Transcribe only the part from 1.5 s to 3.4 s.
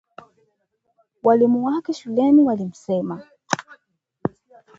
wake shuleni walimsema